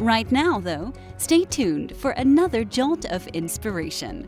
[0.00, 4.26] Right now, though, stay tuned for another jolt of inspiration.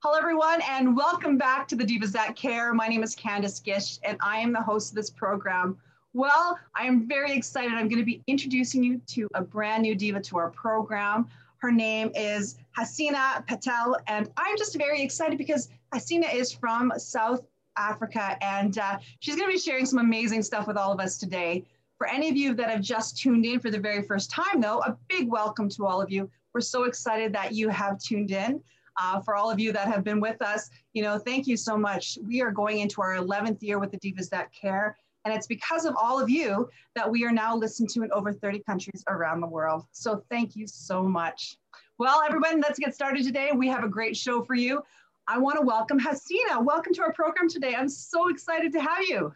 [0.00, 2.74] Hello, everyone, and welcome back to the Divas That Care.
[2.74, 5.78] My name is Candice Gish, and I am the host of this program.
[6.12, 7.72] Well, I am very excited.
[7.72, 11.26] I'm going to be introducing you to a brand new diva to our program.
[11.56, 17.40] Her name is Hasina Patel, and I'm just very excited because Hasina is from South
[17.78, 21.16] Africa, and uh, she's going to be sharing some amazing stuff with all of us
[21.16, 21.64] today.
[22.00, 24.78] For any of you that have just tuned in for the very first time, though,
[24.78, 26.30] a big welcome to all of you.
[26.54, 28.62] We're so excited that you have tuned in.
[28.98, 31.76] Uh, for all of you that have been with us, you know, thank you so
[31.76, 32.18] much.
[32.24, 35.84] We are going into our 11th year with the Divas That Care, and it's because
[35.84, 39.42] of all of you that we are now listened to in over 30 countries around
[39.42, 39.84] the world.
[39.92, 41.58] So thank you so much.
[41.98, 43.50] Well, everyone, let's get started today.
[43.54, 44.82] We have a great show for you.
[45.28, 46.64] I want to welcome Hasina.
[46.64, 47.74] Welcome to our program today.
[47.74, 49.34] I'm so excited to have you.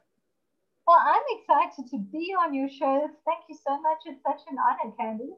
[0.87, 3.09] Well, I'm excited to be on your show.
[3.25, 3.99] Thank you so much.
[4.05, 5.31] It's such an honor, Candy.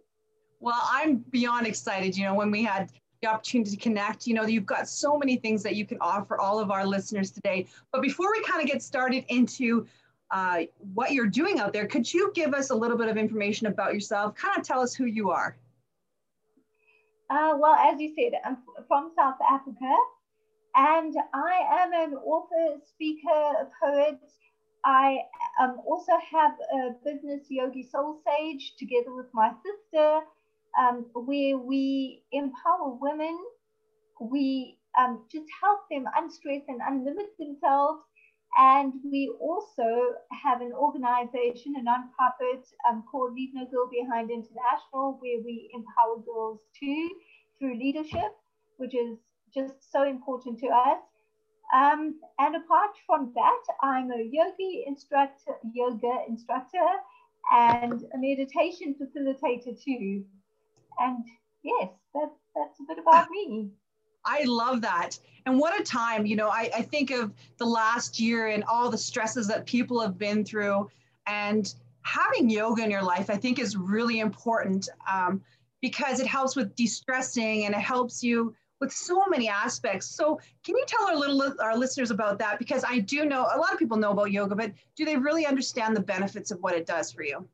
[0.58, 2.16] Well, I'm beyond excited.
[2.16, 2.90] You know, when we had
[3.22, 6.38] the opportunity to connect, you know, you've got so many things that you can offer
[6.38, 7.66] all of our listeners today.
[7.92, 9.86] But before we kind of get started into
[10.32, 10.62] uh,
[10.94, 13.94] what you're doing out there, could you give us a little bit of information about
[13.94, 14.34] yourself?
[14.34, 15.56] Kind of tell us who you are.
[17.30, 19.94] Uh, well, as you said, I'm from South Africa,
[20.76, 24.20] and I am an author, speaker, poet,
[24.86, 25.18] I
[25.60, 30.20] um, also have a business, Yogi Soul Sage, together with my sister,
[30.78, 33.36] um, where we empower women.
[34.20, 38.02] We um, just help them unstress and unlimit themselves.
[38.58, 45.18] And we also have an organization, a nonprofit um, called Leave No Girl Behind International,
[45.20, 47.10] where we empower girls too
[47.58, 48.36] through leadership,
[48.76, 49.18] which is
[49.52, 51.00] just so important to us.
[51.74, 56.86] Um, and apart from that, I'm a yogi instructor, yoga instructor,
[57.52, 60.24] and a meditation facilitator too.
[60.98, 61.24] And
[61.62, 63.70] yes, that's that's a bit about me.
[64.24, 65.18] I love that.
[65.46, 68.90] And what a time, you know, I, I think of the last year and all
[68.90, 70.90] the stresses that people have been through.
[71.28, 71.72] And
[72.02, 75.40] having yoga in your life, I think, is really important um,
[75.80, 80.06] because it helps with de stressing and it helps you with so many aspects.
[80.06, 82.58] So can you tell our little our listeners about that?
[82.58, 85.46] Because I do know a lot of people know about yoga, but do they really
[85.46, 87.46] understand the benefits of what it does for you?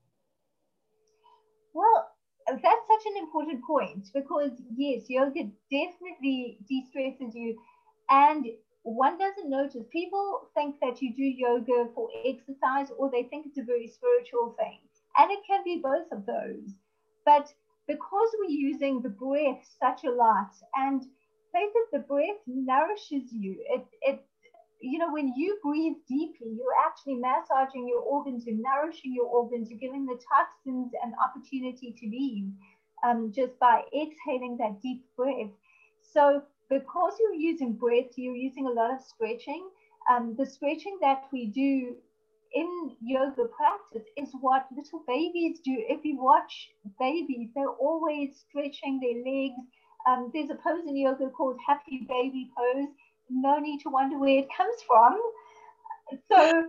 [1.75, 2.09] Well,
[2.47, 7.59] that's such an important point because yes, yoga definitely de-stresses you.
[8.11, 8.47] And
[8.83, 13.59] one doesn't notice people think that you do yoga for exercise or they think it's
[13.59, 14.79] a very spiritual thing.
[15.17, 16.75] And it can be both of those.
[17.25, 17.53] But
[17.93, 21.03] because we're using the breath such a lot and
[21.53, 24.21] say that the breath nourishes you it, it
[24.81, 29.71] you know when you breathe deeply you're actually massaging your organs you're nourishing your organs
[29.71, 32.47] you're giving the toxins an opportunity to leave
[33.05, 35.51] um, just by exhaling that deep breath.
[36.03, 39.69] So because you're using breath you're using a lot of stretching
[40.11, 41.95] um, the stretching that we do
[42.55, 45.75] in yoga practice is what little babies do.
[45.89, 46.69] If you watch
[46.99, 49.61] babies, they're always stretching their legs.
[50.09, 52.89] Um, there's a pose in yoga called happy baby pose.
[53.31, 55.19] No need to wonder where it comes from.
[56.31, 56.67] So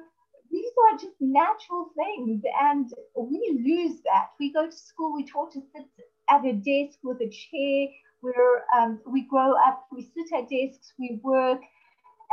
[0.52, 4.28] these are just natural things, and we lose that.
[4.40, 5.86] We go to school, we're taught to sit
[6.30, 7.88] at a desk with a chair.
[8.22, 11.60] Where um, we grow up, we sit at desks, we work,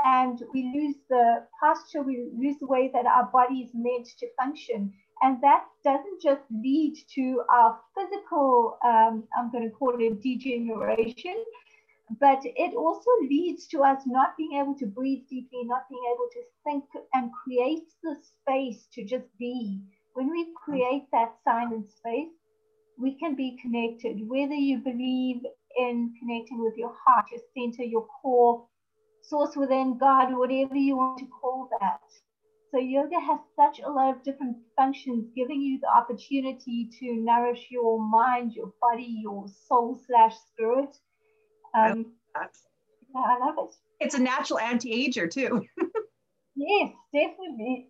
[0.05, 4.27] and we lose the posture, we lose the way that our body is meant to
[4.39, 4.93] function.
[5.23, 11.45] And that doesn't just lead to our physical, um, I'm going to call it degeneration,
[12.19, 16.29] but it also leads to us not being able to breathe deeply, not being able
[16.33, 16.85] to think
[17.15, 19.81] and create the space to just be.
[20.15, 22.33] When we create that silent space,
[22.99, 25.43] we can be connected, whether you believe
[25.79, 28.67] in connecting with your heart, your center, your core,
[29.23, 32.01] source within God, whatever you want to call that.
[32.71, 37.67] So yoga has such a lot of different functions, giving you the opportunity to nourish
[37.71, 40.97] your mind, your body, your soul slash spirit.
[41.75, 42.47] Um, I
[43.15, 43.75] yeah, I love it.
[43.99, 45.65] It's a natural anti-ager too.
[46.55, 47.89] yes, definitely.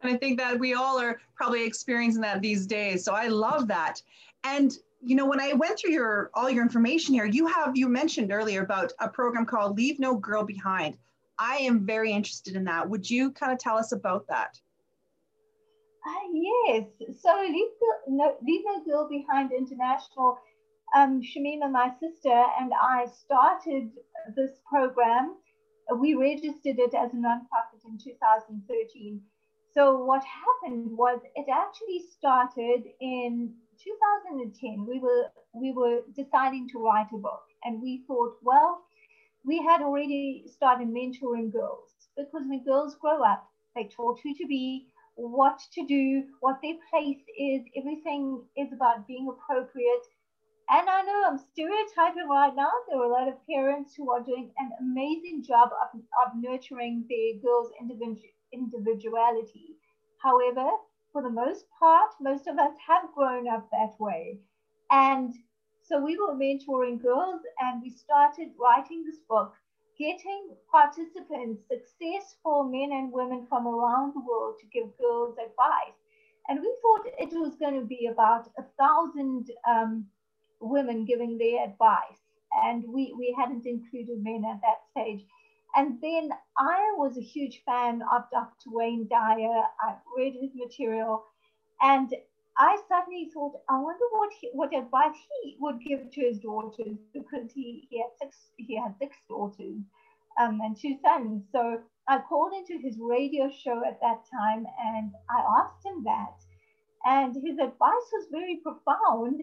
[0.00, 3.04] And I think that we all are probably experiencing that these days.
[3.04, 4.02] So I love that.
[4.44, 4.72] And
[5.04, 8.32] you know, when I went through your all your information here, you have you mentioned
[8.32, 10.96] earlier about a program called Leave No Girl Behind.
[11.38, 12.88] I am very interested in that.
[12.88, 14.58] Would you kind of tell us about that?
[16.06, 16.84] Uh, yes.
[17.20, 17.68] So Leave
[18.06, 20.38] No, Leave no Girl Behind International,
[20.96, 23.90] um, Shamima, my sister, and I started
[24.36, 25.34] this program.
[25.98, 29.20] We registered it as a nonprofit in 2013.
[29.74, 34.86] So what happened was it actually started in 2010.
[34.88, 38.82] We were we were deciding to write a book, and we thought, well,
[39.44, 44.46] we had already started mentoring girls because when girls grow up, they're taught who to
[44.46, 47.62] be, what to do, what their place is.
[47.76, 50.06] Everything is about being appropriate.
[50.70, 52.70] And I know I'm stereotyping right now.
[52.88, 57.04] There are a lot of parents who are doing an amazing job of, of nurturing
[57.10, 57.72] their girls'
[58.52, 59.76] individuality.
[60.22, 60.70] However,
[61.12, 64.38] for the most part, most of us have grown up that way.
[64.90, 65.34] And
[65.82, 69.52] so we were mentoring girls and we started writing this book,
[69.98, 75.98] getting participants, successful men and women from around the world to give girls advice.
[76.48, 80.06] And we thought it was going to be about a thousand um,
[80.60, 82.20] women giving their advice.
[82.64, 85.24] And we, we hadn't included men at that stage.
[85.74, 88.70] And then I was a huge fan of Dr.
[88.70, 89.64] Wayne Dyer.
[89.80, 91.24] I read his material.
[91.80, 92.12] And
[92.58, 96.98] I suddenly thought, I wonder what he, what advice he would give to his daughters
[97.14, 99.80] because he, he had six he had six daughters
[100.38, 101.44] um, and two sons.
[101.52, 106.36] So I called into his radio show at that time and I asked him that.
[107.04, 109.40] And his advice was very profound.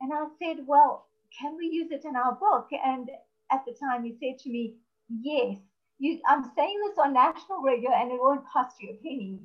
[0.00, 1.06] And I said, Well,
[1.38, 2.68] can we use it in our book?
[2.84, 3.08] And
[3.52, 4.74] at the time he said to me,
[5.10, 5.58] Yes,
[5.98, 9.40] you, I'm saying this on national radio and it won't cost you a penny.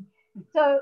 [0.53, 0.79] So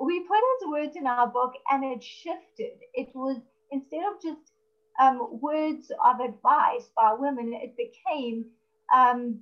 [0.00, 2.76] we put his words in our book and it shifted.
[2.94, 3.38] It was
[3.70, 4.52] instead of just
[5.00, 8.44] um, words of advice by women, it became
[8.94, 9.40] um,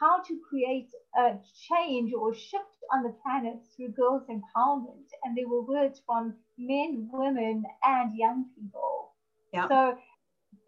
[0.00, 1.32] how to create a
[1.68, 5.08] change or shift on the planet through girls' empowerment.
[5.24, 9.10] And there were words from men, women, and young people.
[9.52, 9.68] Yeah.
[9.68, 9.94] So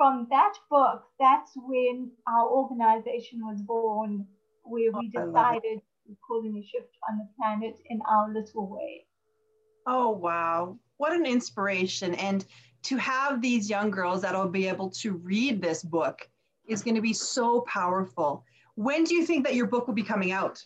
[0.00, 4.26] from that book, that's when our organization was born,
[4.62, 5.61] where we Oh, I love it.
[5.61, 9.05] decided to call in a shift on the planet in our little way.
[9.87, 10.79] Oh, wow.
[10.97, 12.14] What an inspiration.
[12.14, 12.47] And
[12.85, 16.26] to have these young girls that'll be able to read this book
[16.67, 18.43] is going to be so powerful.
[18.76, 20.64] When do you think that your book will be coming out?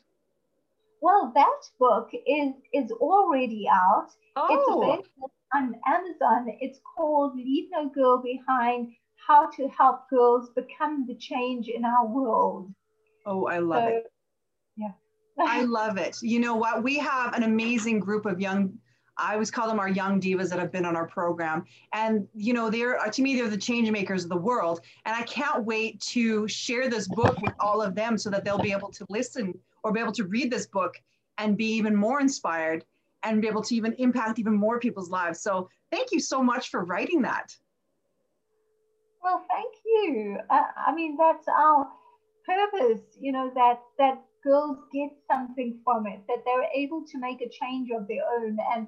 [1.03, 4.11] Well, that book is is already out.
[4.37, 4.47] Oh.
[4.55, 6.57] It's available on Amazon.
[6.61, 8.93] It's called Leave No Girl Behind
[9.27, 12.73] How to Help Girls Become the Change in Our World.
[13.27, 14.05] oh, I love it.
[14.77, 14.91] Yeah.
[15.39, 16.19] I love it.
[16.21, 16.83] You know what?
[16.83, 18.79] We have an amazing group of young,
[19.17, 21.65] I always call them our young divas that have been on our program.
[21.95, 24.81] And, you know, they're, uh, to me, they're the change makers of the world.
[25.07, 28.59] And I can't wait to share this book with all of them so that they'll
[28.59, 31.01] be able to listen or be able to read this book
[31.39, 32.85] and be even more inspired
[33.23, 35.41] and be able to even impact even more people's lives.
[35.41, 37.57] So thank you so much for writing that.
[39.25, 40.37] Well, thank you.
[40.51, 41.89] I, I mean, that's our
[42.45, 47.41] purpose, you know, that that girls get something from it, that they're able to make
[47.41, 48.59] a change of their own.
[48.75, 48.87] And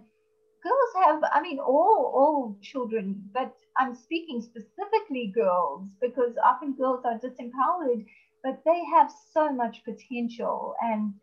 [0.62, 7.05] girls have, I mean, all all children, but I'm speaking specifically girls because often girls
[7.06, 8.05] are disempowered,
[8.44, 11.14] but they have so much potential and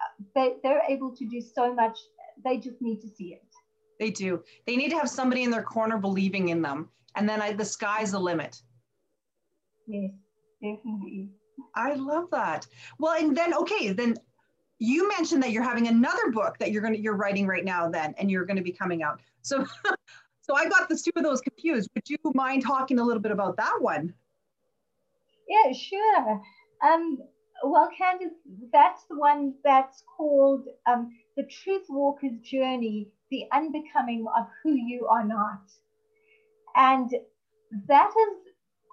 [0.00, 1.98] uh, they, they're able to do so much.
[2.44, 3.42] They just need to see it.
[3.98, 4.42] They do.
[4.66, 6.88] They need to have somebody in their corner believing in them.
[7.16, 8.60] And then I, the sky's the limit.
[9.86, 10.12] Yes,
[10.62, 11.30] definitely.
[11.74, 12.66] I love that.
[12.98, 14.16] Well, and then okay, then
[14.78, 18.14] you mentioned that you're having another book that you're gonna you're writing right now then
[18.18, 19.20] and you're gonna be coming out.
[19.42, 19.66] So
[20.40, 21.90] so I got the two of those confused.
[21.94, 24.14] Would you mind talking a little bit about that one?
[25.48, 26.42] Yeah, sure.
[26.82, 27.18] Um,
[27.64, 28.30] well, Candice,
[28.72, 35.06] that's the one that's called um, The Truth Walker's Journey The Unbecoming of Who You
[35.08, 35.60] Are Not.
[36.76, 37.10] And
[37.88, 38.36] that is,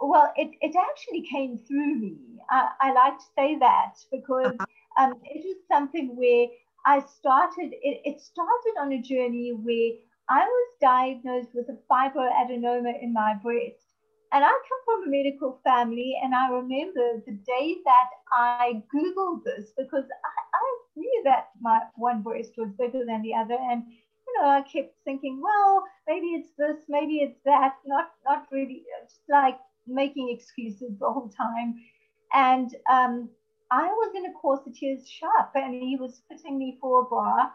[0.01, 2.17] well, it, it actually came through me.
[2.50, 4.55] I, I like to say that because
[5.00, 6.48] um, it was something where
[6.86, 9.91] I started, it, it started on a journey where
[10.29, 13.84] I was diagnosed with a fibroadenoma in my breast.
[14.34, 19.43] And I come from a medical family, and I remember the day that I Googled
[19.46, 23.57] this because I, I knew that my one breast was bigger than the other.
[23.57, 23.84] And,
[24.27, 28.84] you know, I kept thinking, well, maybe it's this, maybe it's that, not, not really,
[29.03, 29.57] just like
[29.88, 31.75] making excuses the whole time.
[32.34, 33.29] And um,
[33.72, 37.50] I was in a corsetier's shop, and he was fitting me for a bra.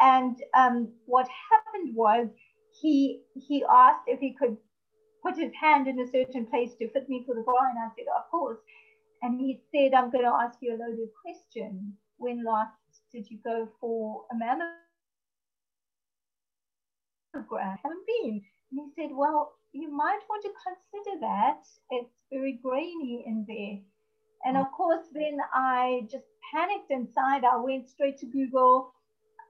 [0.00, 2.28] And um, what happened was
[2.80, 4.56] he he asked if he could
[5.22, 7.54] put his hand in a certain place to fit me for the bra?
[7.68, 8.58] And I said, Of course.
[9.22, 11.92] And he said, I'm going to ask you a loaded question.
[12.18, 12.72] When last
[13.12, 14.91] did you go for a mammogram?
[17.34, 18.42] I haven't been.
[18.70, 21.62] And he said, Well, you might want to consider that.
[21.90, 23.78] It's very grainy in there.
[24.44, 27.44] And of course, then I just panicked inside.
[27.44, 28.92] I went straight to Google.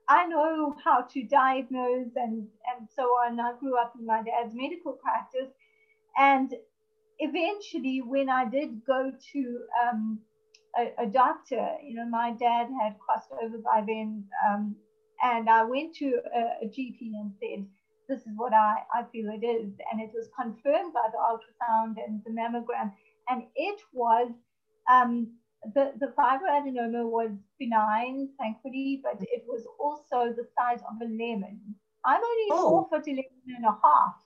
[0.09, 2.47] I know how to diagnose and,
[2.77, 3.41] and so on.
[3.41, 5.51] I grew up in my dad's medical practice.
[6.17, 6.53] And
[7.19, 10.19] eventually, when I did go to um,
[10.79, 14.25] a, a, doctor, you know, my dad had crossed over by then.
[14.47, 14.77] Um,
[15.23, 17.67] and I went to a, a GP and said,
[18.09, 19.73] this is what I, I feel it is.
[19.91, 22.93] And it was confirmed by the ultrasound and the mammogram.
[23.29, 24.33] And it was
[24.91, 25.29] um,
[25.75, 31.61] the, the fibroadenoma was benign, thankfully, but it was also the size of a lemon.
[32.05, 32.69] I'm only oh.
[32.69, 33.25] four foot 11
[33.57, 34.17] and a half.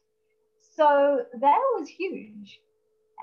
[0.74, 2.60] So that was huge.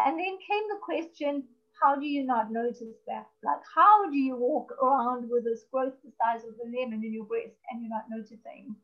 [0.06, 1.44] And then came the question
[1.82, 3.28] how do you not notice that?
[3.44, 7.14] Like, how do you walk around with this growth the size of a lemon in
[7.14, 8.76] your breast and you're not noticing?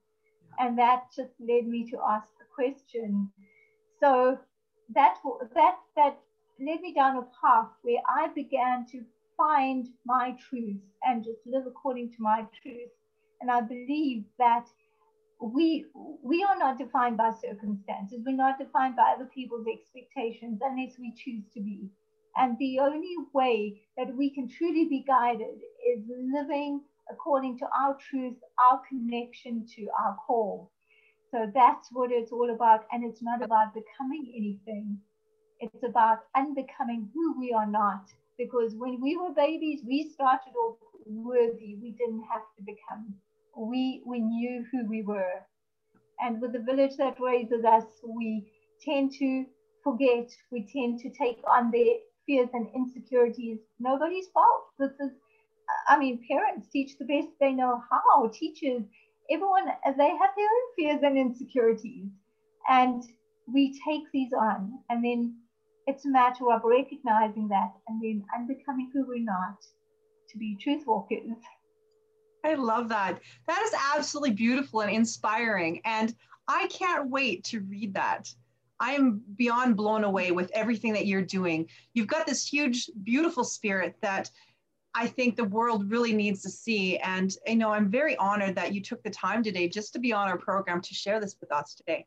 [0.60, 3.32] And that just led me to ask the question.
[4.00, 4.38] So
[4.94, 5.18] that
[5.56, 6.20] that that
[6.60, 9.04] led me down a path where I began to
[9.38, 12.90] find my truth and just live according to my truth.
[13.42, 14.66] And I believe that
[15.42, 15.86] we
[16.22, 18.20] we are not defined by circumstances.
[18.26, 21.90] We're not defined by other people's expectations unless we choose to be.
[22.38, 25.60] And the only way that we can truly be guided
[25.94, 26.82] is living
[27.12, 28.38] according to our truth,
[28.72, 30.72] our connection to our call.
[31.32, 32.86] So that's what it's all about.
[32.92, 35.00] And it's not about becoming anything,
[35.60, 38.06] it's about unbecoming who we are not.
[38.38, 41.76] Because when we were babies, we started off worthy.
[41.82, 43.16] We didn't have to become.
[43.58, 45.46] We, we knew who we were.
[46.22, 49.46] And with the village that raises us, we tend to
[49.84, 50.30] forget.
[50.52, 51.96] We tend to take on their
[52.30, 53.58] fears and insecurities.
[53.80, 54.66] Nobody's fault.
[54.78, 55.12] This is
[55.88, 58.28] I mean, parents teach the best they know how.
[58.28, 58.84] Teachers,
[59.30, 59.66] everyone,
[59.98, 62.08] they have their own fears and insecurities.
[62.70, 63.04] And
[63.52, 64.80] we take these on.
[64.90, 65.36] And then
[65.88, 69.58] it's a matter of recognizing that and then unbecoming who we're not
[70.30, 71.38] to be truth walkers.
[72.44, 73.20] I love that.
[73.48, 75.82] That is absolutely beautiful and inspiring.
[75.86, 76.16] And
[76.48, 78.34] I can't wait to read that.
[78.80, 81.68] I am beyond blown away with everything that you're doing.
[81.94, 84.32] You've got this huge, beautiful spirit that
[84.96, 86.98] I think the world really needs to see.
[86.98, 90.14] And you know, I'm very honored that you took the time today just to be
[90.14, 92.06] on our program to share this with us today.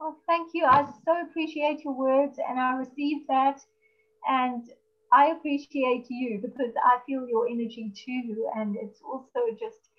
[0.00, 0.64] Well, thank you.
[0.64, 3.60] I so appreciate your words and I received that.
[4.28, 4.64] And
[5.12, 8.48] I appreciate you because I feel your energy too.
[8.56, 9.90] And it's also just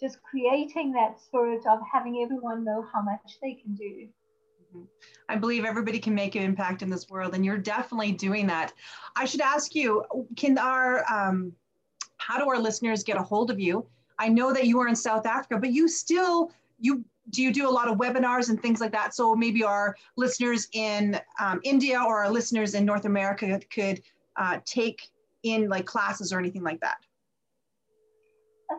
[0.00, 4.08] just creating that spirit of having everyone know how much they can do.
[5.28, 8.72] I believe everybody can make an impact in this world, and you're definitely doing that.
[9.16, 10.04] I should ask you,
[10.36, 11.52] can our um,
[12.18, 13.86] how do our listeners get a hold of you?
[14.18, 17.68] I know that you are in South Africa, but you still you do you do
[17.68, 19.14] a lot of webinars and things like that?
[19.14, 24.02] So maybe our listeners in um, India or our listeners in North America could
[24.36, 25.08] uh, take
[25.42, 26.98] in like classes or anything like that.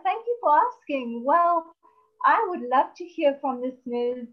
[0.04, 1.24] thank you for asking.
[1.26, 1.66] Well,
[2.26, 4.28] I would love to hear from listeners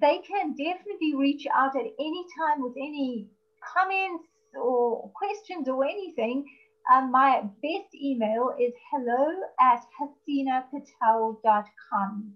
[0.00, 3.28] they can definitely reach out at any time with any
[3.62, 4.24] comments
[4.60, 6.44] or questions or anything.
[6.92, 9.28] Um, my best email is hello
[9.60, 9.82] at
[10.28, 12.32] hasinapatel.com.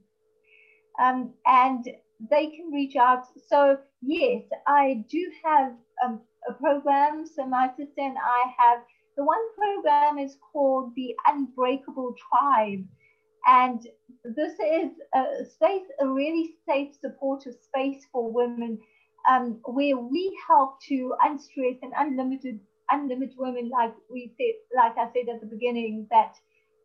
[1.01, 1.89] Um, and
[2.31, 3.25] they can reach out.
[3.47, 5.73] So, yes, I do have
[6.05, 7.25] um, a program.
[7.27, 8.81] So, my sister and I have
[9.17, 12.85] the one program is called the Unbreakable Tribe.
[13.49, 13.83] And
[14.25, 18.79] this is a space, a really safe, supportive space for women,
[19.31, 25.11] um, where we help to unstress and unlimited, unlimited women, like we said, like I
[25.15, 26.35] said at the beginning, that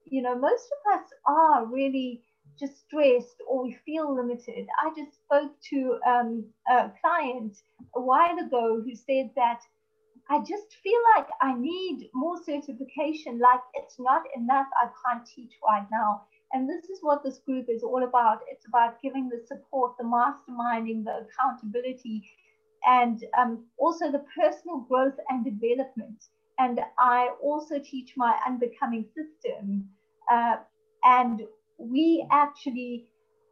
[0.05, 2.23] you know most of us are really
[2.59, 4.67] just stressed or we feel limited.
[4.83, 7.57] I just spoke to um, a client
[7.95, 9.61] a while ago who said that
[10.29, 13.39] I just feel like I need more certification.
[13.39, 14.67] Like it's not enough.
[14.81, 16.23] I can't teach right now.
[16.53, 18.41] And this is what this group is all about.
[18.49, 22.23] It's about giving the support, the masterminding, the accountability,
[22.85, 26.25] and um, also the personal growth and development.
[26.59, 29.89] And I also teach my unbecoming system.
[30.31, 30.57] Uh,
[31.03, 31.41] and
[31.77, 33.07] we actually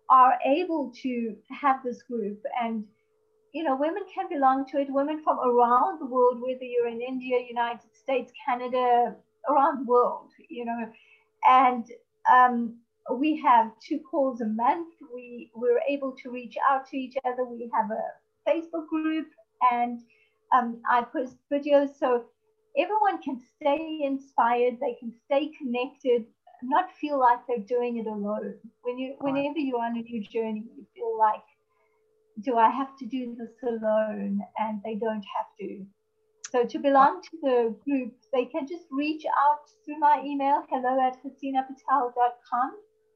[0.10, 2.84] are able to have this group and
[3.54, 7.02] you know women can belong to it women from around the world whether you're in
[7.02, 9.16] india united states canada
[9.50, 10.92] around the world you know
[11.46, 11.86] and
[12.32, 12.76] um,
[13.16, 14.90] we have two calls a month.
[15.14, 17.46] We we're able to reach out to each other.
[17.46, 19.28] We have a Facebook group
[19.72, 20.00] and
[20.54, 22.26] um, I post videos so
[22.78, 26.26] everyone can stay inspired, they can stay connected,
[26.64, 28.56] not feel like they're doing it alone.
[28.82, 31.44] When you, whenever you're on a new journey, you feel like,
[32.42, 34.40] do I have to do this alone?
[34.58, 35.86] And they don't have to.
[36.52, 41.00] So to belong to the group, they can just reach out through my email, hello
[41.00, 42.72] at HasinaPatel.com,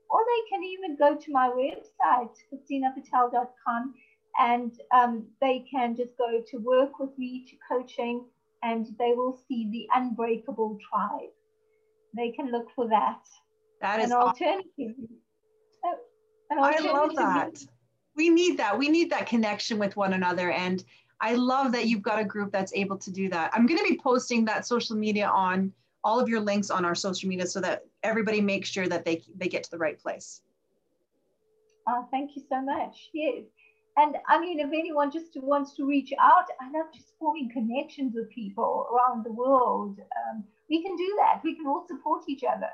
[0.09, 3.93] or they can even go to my website, HasinaPatel.com,
[4.39, 8.25] and um, they can just go to work with me to coaching
[8.63, 11.29] and they will see the unbreakable tribe.
[12.15, 13.19] They can look for that.
[13.81, 14.65] That is an alternative.
[14.79, 15.99] Awesome.
[16.49, 16.91] An alternative.
[16.91, 17.65] I love that.
[18.15, 18.77] We need that.
[18.77, 20.51] We need that connection with one another.
[20.51, 20.83] And
[21.21, 23.51] I love that you've got a group that's able to do that.
[23.53, 26.95] I'm going to be posting that social media on all of your links on our
[26.95, 30.41] social media so that everybody makes sure that they, they get to the right place.
[31.87, 33.09] Oh, thank you so much.
[33.13, 33.43] Yes.
[33.97, 38.13] And I mean, if anyone just wants to reach out, I love just forming connections
[38.15, 39.99] with people around the world.
[39.99, 41.41] Um, we can do that.
[41.43, 42.69] We can all support each other.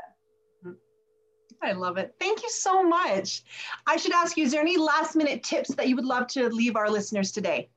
[1.62, 2.16] I love it.
[2.20, 3.44] Thank you so much.
[3.86, 6.50] I should ask you, is there any last minute tips that you would love to
[6.50, 7.70] leave our listeners today?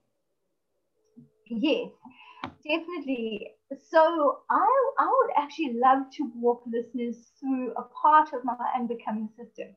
[1.46, 1.90] Yes,
[2.66, 3.50] definitely.
[3.80, 4.66] So I,
[4.98, 9.68] I would actually love to walk listeners through a part of my unbecoming system.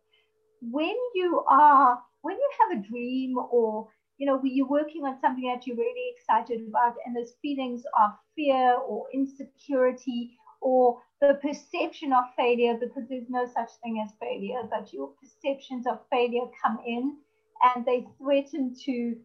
[0.62, 3.88] When you are when you have a dream or
[4.18, 8.12] you know you're working on something that you're really excited about and there's feelings of
[8.36, 14.62] fear or insecurity or the perception of failure because there's no such thing as failure
[14.70, 17.16] but your perceptions of failure come in
[17.64, 19.16] and they threaten to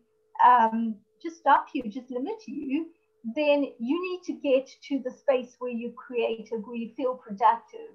[0.44, 2.86] um, just stop you just limit you
[3.24, 7.94] then you need to get to the space where you're creative where you feel productive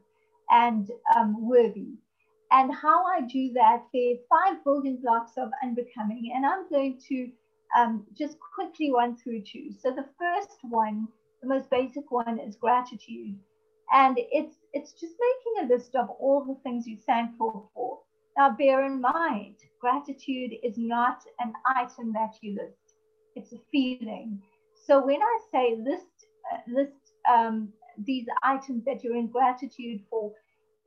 [0.51, 1.93] and um, worthy
[2.51, 6.99] and how I do that, there are five building blocks of unbecoming, and I'm going
[7.09, 7.29] to
[7.77, 9.71] um, just quickly run through two.
[9.77, 11.09] So the first one,
[11.41, 13.35] the most basic one, is gratitude,
[13.93, 17.99] and it's it's just making a list of all the things you're thankful for.
[18.37, 22.95] Now, bear in mind, gratitude is not an item that you list;
[23.35, 24.41] it's a feeling.
[24.87, 26.07] So when I say list
[26.69, 26.93] list
[27.31, 27.69] um,
[28.05, 30.33] these items that you're in gratitude for,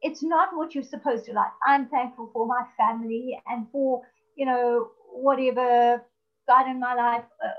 [0.03, 1.53] it's not what you're supposed to like.
[1.67, 4.03] I'm thankful for my family and for,
[4.37, 6.03] you know, whatever
[6.49, 7.51] God in my life, uh,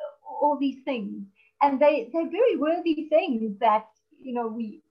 [0.42, 1.26] all these things.
[1.62, 3.86] And they, they're very worthy things that,
[4.20, 4.82] you know, we,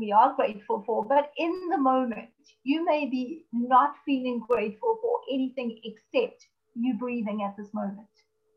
[0.00, 1.04] we are grateful for.
[1.04, 2.30] But in the moment,
[2.64, 8.08] you may be not feeling grateful for anything except you breathing at this moment.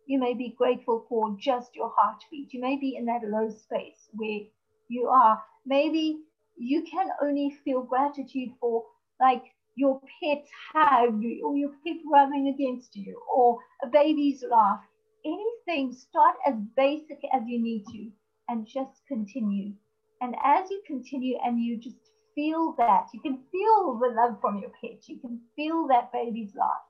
[0.09, 2.51] You may be grateful for just your heartbeat.
[2.51, 4.39] You may be in that low space where
[4.87, 5.39] you are.
[5.67, 6.21] Maybe
[6.57, 8.85] you can only feel gratitude for
[9.19, 9.43] like
[9.75, 14.81] your pet's hug or your pet rubbing against you or a baby's laugh.
[15.23, 18.09] Anything, start as basic as you need to
[18.47, 19.73] and just continue.
[20.21, 24.57] And as you continue and you just feel that, you can feel the love from
[24.57, 26.88] your pet, you can feel that baby's laugh.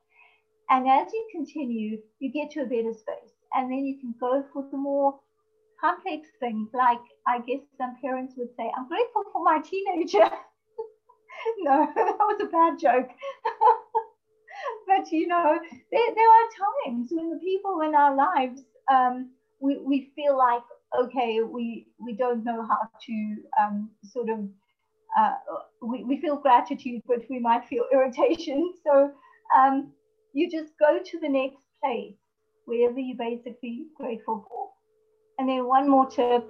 [0.69, 3.33] And as you continue, you get to a better space.
[3.53, 5.19] And then you can go for the more
[5.81, 10.29] complex things like I guess some parents would say, I'm grateful for my teenager.
[11.59, 13.09] no, that was a bad joke.
[14.87, 15.57] but you know,
[15.91, 20.63] there, there are times when the people in our lives, um, we, we feel like,
[20.99, 24.39] okay, we, we don't know how to um, sort of,
[25.19, 25.33] uh,
[25.81, 28.73] we, we feel gratitude, but we might feel irritation.
[28.83, 29.11] So
[29.57, 29.91] um,
[30.33, 32.15] you just go to the next place,
[32.65, 34.69] wherever you're basically grateful for.
[35.37, 36.47] And then one more tip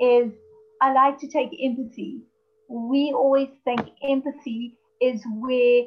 [0.00, 0.32] is
[0.80, 2.22] I like to take empathy.
[2.68, 5.84] We always think empathy is where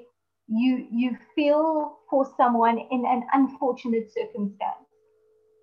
[0.48, 4.88] you you feel for someone in an unfortunate circumstance.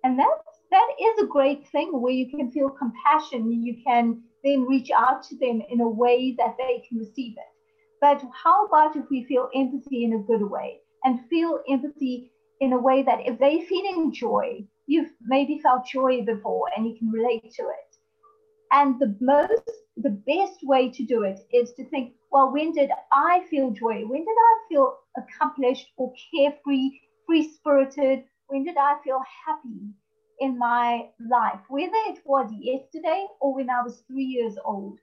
[0.03, 4.65] And that's that is a great thing where you can feel compassion, you can then
[4.67, 7.53] reach out to them in a way that they can receive it.
[8.01, 12.73] But how about if we feel empathy in a good way and feel empathy in
[12.73, 17.09] a way that if they're feeling joy, you've maybe felt joy before and you can
[17.09, 17.97] relate to it.
[18.71, 22.89] And the most, the best way to do it is to think, well, when did
[23.11, 24.03] I feel joy?
[24.07, 28.23] When did I feel accomplished or carefree, free spirited?
[28.47, 29.93] When did I feel happy
[30.39, 31.59] in my life?
[31.69, 34.97] Whether it was yesterday or when I was three years old.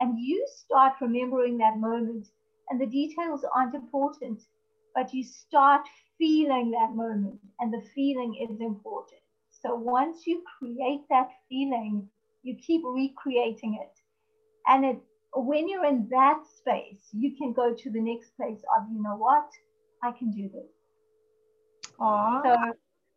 [0.00, 2.26] And you start remembering that moment,
[2.70, 4.40] and the details aren't important,
[4.94, 5.82] but you start
[6.18, 9.20] feeling that moment, and the feeling is important.
[9.50, 12.08] So once you create that feeling,
[12.42, 13.92] you keep recreating it.
[14.66, 15.00] And it,
[15.34, 19.16] when you're in that space, you can go to the next place of, you know
[19.16, 19.48] what,
[20.02, 21.92] I can do this.
[22.00, 22.42] Aww.
[22.42, 22.56] So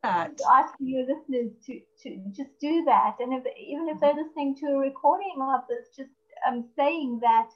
[0.04, 0.40] that.
[0.52, 3.16] Asking your listeners to, to just do that.
[3.20, 6.12] And if, even if they're listening to a recording of this, just
[6.46, 7.50] um, saying that,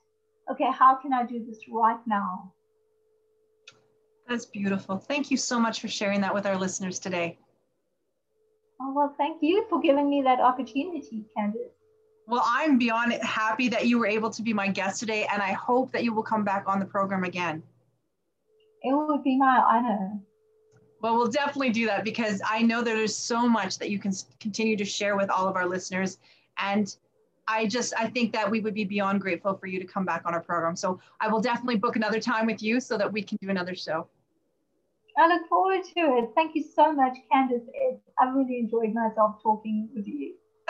[0.49, 2.53] okay, how can I do this right now?
[4.28, 4.98] That's beautiful.
[4.98, 7.38] Thank you so much for sharing that with our listeners today.
[8.82, 11.72] Oh, well, thank you for giving me that opportunity, Candice.
[12.28, 15.54] Well, I'm beyond happy that you were able to be my guest today, and I
[15.54, 17.63] hope that you will come back on the program again.
[18.84, 20.20] It would be my honor.
[21.02, 24.76] Well, we'll definitely do that because I know there's so much that you can continue
[24.76, 26.18] to share with all of our listeners.
[26.58, 26.94] And
[27.48, 30.24] I just, I think that we would be beyond grateful for you to come back
[30.26, 30.76] on our program.
[30.76, 33.76] So I will definitely book another time with you so that we can do another
[33.76, 34.08] show.
[35.17, 36.30] I look forward to it.
[36.36, 37.65] Thank you so much, Candice.
[38.19, 40.36] I really enjoyed myself talking with you.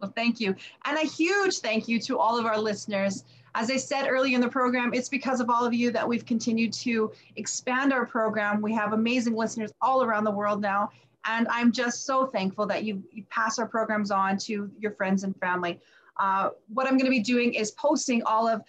[0.00, 0.54] well, thank you.
[0.84, 3.24] And a huge thank you to all of our listeners.
[3.56, 6.26] As I said earlier in the program, it's because of all of you that we've
[6.26, 8.60] continued to expand our program.
[8.60, 10.90] We have amazing listeners all around the world now.
[11.26, 15.24] And I'm just so thankful that you, you pass our programs on to your friends
[15.24, 15.80] and family.
[16.18, 18.62] Uh, what I'm going to be doing is posting all of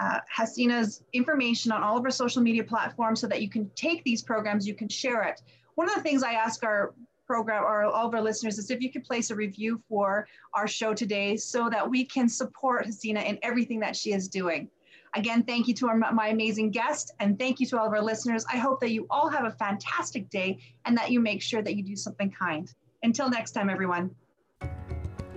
[0.00, 4.02] uh, Hasina's information on all of our social media platforms so that you can take
[4.04, 5.42] these programs, you can share it.
[5.74, 6.94] One of the things I ask our
[7.26, 10.66] program or all of our listeners is if you could place a review for our
[10.66, 14.68] show today so that we can support Hasina in everything that she is doing.
[15.14, 18.02] Again, thank you to our, my amazing guest and thank you to all of our
[18.02, 18.44] listeners.
[18.50, 21.76] I hope that you all have a fantastic day and that you make sure that
[21.76, 22.72] you do something kind.
[23.02, 24.14] Until next time, everyone.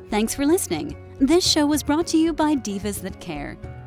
[0.10, 0.96] Thanks for listening.
[1.20, 3.58] This show was brought to you by Divas That Care.